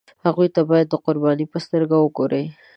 هغوی 0.25 0.47
ته 0.55 0.61
باید 0.69 0.87
د 0.89 0.95
قربانیانو 1.05 1.51
په 1.51 1.57
سترګه 1.65 1.95
وګوري. 1.99 2.43